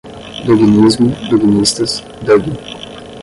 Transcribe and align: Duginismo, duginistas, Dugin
Duginismo, 0.45 1.09
duginistas, 1.29 1.91
Dugin 2.25 2.55